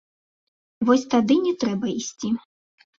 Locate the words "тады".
1.13-1.39